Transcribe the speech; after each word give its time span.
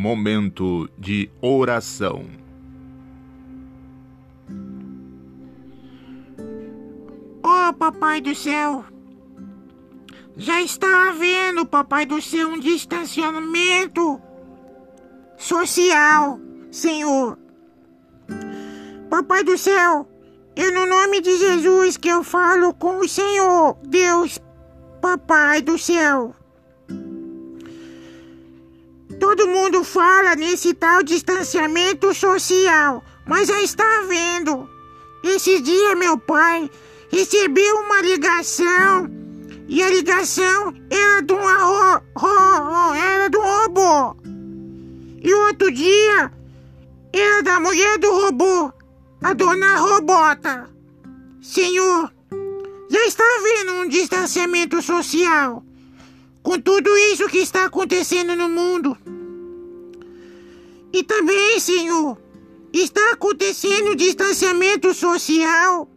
momento 0.00 0.88
de 0.98 1.30
oração. 1.42 2.24
Oh, 7.44 7.72
Papai 7.74 8.22
do 8.22 8.34
Céu, 8.34 8.82
já 10.38 10.62
está 10.62 11.10
havendo, 11.10 11.66
Papai 11.66 12.06
do 12.06 12.22
Céu, 12.22 12.48
um 12.48 12.58
distanciamento 12.58 14.18
social, 15.36 16.40
Senhor. 16.70 17.38
Papai 19.10 19.44
do 19.44 19.58
Céu, 19.58 20.08
é 20.56 20.70
no 20.70 20.86
nome 20.86 21.20
de 21.20 21.36
Jesus 21.36 21.98
que 21.98 22.08
eu 22.08 22.24
falo 22.24 22.72
com 22.72 23.00
o 23.00 23.08
Senhor, 23.08 23.76
Deus, 23.86 24.40
Papai 25.02 25.60
do 25.60 25.76
Céu. 25.76 26.34
Todo 29.30 29.46
mundo 29.46 29.84
fala 29.84 30.34
nesse 30.34 30.74
tal 30.74 31.04
distanciamento 31.04 32.12
social, 32.12 33.04
mas 33.24 33.46
já 33.46 33.62
está 33.62 34.02
vendo. 34.08 34.68
Esse 35.22 35.60
dia 35.60 35.94
meu 35.94 36.18
pai 36.18 36.68
recebeu 37.12 37.76
uma 37.76 38.00
ligação 38.00 39.08
e 39.68 39.80
a 39.84 39.88
ligação 39.88 40.74
era 40.90 41.22
de 41.22 41.32
era 42.98 43.28
do 43.30 43.40
robô. 43.40 44.16
E 45.22 45.32
outro 45.32 45.70
dia 45.70 46.32
era 47.12 47.40
da 47.44 47.60
mulher 47.60 47.98
do 47.98 48.10
robô, 48.10 48.72
a 49.22 49.32
dona 49.32 49.76
Robota. 49.76 50.68
Senhor, 51.40 52.12
já 52.90 53.06
está 53.06 53.22
havendo 53.38 53.74
um 53.74 53.88
distanciamento 53.88 54.82
social 54.82 55.64
com 56.42 56.60
tudo 56.60 56.90
isso 57.12 57.28
que 57.28 57.38
está 57.38 57.66
acontecendo 57.66 58.34
no 58.34 58.48
mundo. 58.48 58.98
E 60.92 61.02
também, 61.04 61.60
Senhor, 61.60 62.18
está 62.72 63.12
acontecendo 63.12 63.96
distanciamento 63.96 64.92
social 64.94 65.88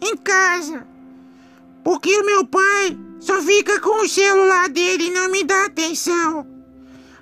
em 0.00 0.16
casa. 0.16 0.86
Porque 1.84 2.16
o 2.16 2.26
meu 2.26 2.46
pai 2.46 2.98
só 3.20 3.40
fica 3.42 3.80
com 3.80 4.04
o 4.04 4.08
celular 4.08 4.68
dele 4.68 5.06
e 5.06 5.10
não 5.10 5.30
me 5.30 5.44
dá 5.44 5.66
atenção. 5.66 6.46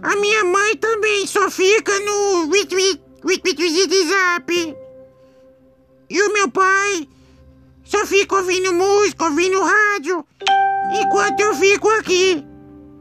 A 0.02 0.16
minha 0.16 0.44
mãe 0.44 0.76
também 0.76 1.26
só 1.26 1.50
fica 1.50 1.92
no 2.00 2.50
WhatsApp. 3.24 4.76
E 6.10 6.22
o 6.22 6.32
meu 6.32 6.50
pai 6.50 7.08
só 7.84 8.04
fica 8.06 8.36
ouvindo 8.36 8.72
música, 8.72 9.24
ouvindo 9.24 9.62
rádio, 9.62 10.24
enquanto 11.00 11.40
eu 11.40 11.54
fico 11.54 11.88
aqui, 11.90 12.44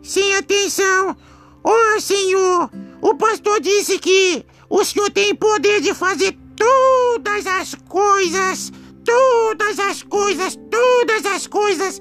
sem 0.01 0.35
atenção. 0.35 1.15
Oh, 1.63 1.99
Senhor, 1.99 2.69
o 3.03 3.13
pastor 3.15 3.59
disse 3.59 3.99
que 3.99 4.45
o 4.69 4.81
Senhor 4.81 5.11
tem 5.11 5.35
poder 5.35 5.81
de 5.81 5.93
fazer 5.93 6.37
todas 6.55 7.45
as 7.45 7.75
coisas, 7.75 8.71
todas 9.03 9.77
as 9.77 10.01
coisas, 10.03 10.57
todas 10.71 11.25
as 11.25 11.45
coisas. 11.45 11.99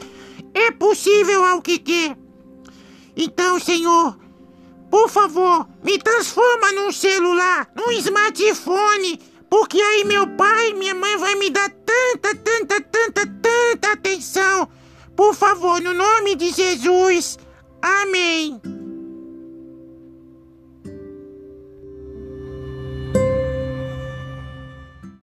É 0.54 0.70
possível 0.70 1.44
ao 1.44 1.60
que 1.60 1.80
quer. 1.80 2.16
Então, 3.16 3.58
Senhor, 3.58 4.16
por 4.88 5.08
favor, 5.08 5.66
me 5.82 5.98
transforma 5.98 6.70
num 6.70 6.92
celular, 6.92 7.68
num 7.74 7.90
smartphone, 7.90 9.18
porque 9.50 9.82
aí 9.82 10.04
meu 10.04 10.28
pai 10.36 10.70
e 10.70 10.74
minha 10.74 10.94
mãe 10.94 11.16
vai 11.16 11.34
me 11.34 11.50
dar 11.50 11.68
tanta, 11.68 12.32
tanta, 12.36 12.80
tanta, 12.80 13.26
tanta 13.26 13.92
atenção. 13.92 14.68
Por 15.16 15.34
favor, 15.34 15.80
no 15.80 15.92
nome 15.92 16.36
de 16.36 16.52
Jesus. 16.52 17.40
Amém. 17.82 18.21